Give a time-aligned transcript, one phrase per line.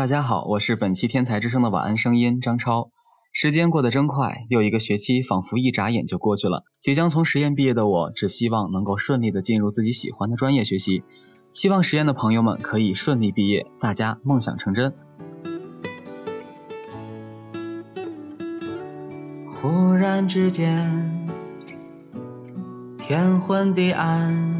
[0.00, 2.90] 大家好，我是本期天才之声的晚安声音张超。
[3.34, 6.64] 时间过得真快，又一个学期仿佛一眨眼就过去了。
[6.80, 11.02] 即将从实验毕业的我，只希望能够顺利的进入自己喜欢的专业学习。
[11.52, 14.94] 希望实验的朋友们可以顺利毕业，大家梦想成真。
[19.50, 21.28] 忽然之间，
[22.96, 24.59] 天昏地暗，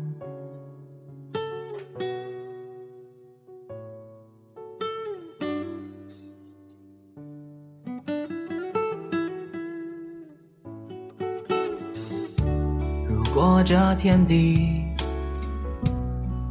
[13.33, 14.83] 如果这天地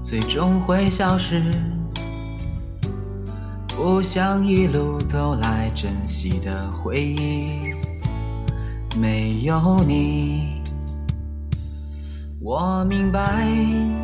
[0.00, 1.42] 最终会消失，
[3.68, 7.74] 不想一路走来珍惜的回忆，
[8.98, 10.62] 没有你，
[12.40, 13.46] 我明白，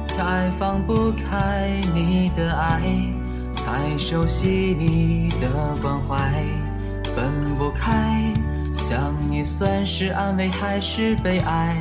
[0.07, 2.83] 太放不开你的爱，
[3.55, 6.45] 太熟悉你的关怀，
[7.05, 8.35] 分不开，
[8.71, 11.81] 想你算是安慰还是悲哀？